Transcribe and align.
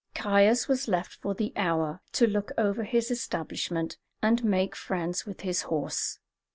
Caius 0.15 0.67
was 0.67 0.87
left 0.87 1.13
for 1.13 1.35
the 1.35 1.53
hour 1.55 2.01
to 2.13 2.25
look 2.25 2.51
over 2.57 2.85
his 2.85 3.11
establishment 3.11 3.97
and 4.19 4.43
make 4.43 4.75
friends 4.75 5.27
with 5.27 5.41
his 5.41 5.61
horse. 5.69 6.17